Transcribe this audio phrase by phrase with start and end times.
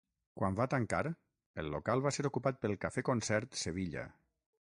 [0.39, 1.01] Quan va tancar,
[1.65, 4.09] el local va ser ocupat pel cafè-concert Sevilla.